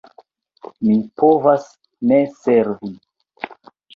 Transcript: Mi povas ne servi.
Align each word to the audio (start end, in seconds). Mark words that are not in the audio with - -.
Mi 0.87 0.95
povas 1.23 1.67
ne 2.11 2.19
servi. 2.45 2.91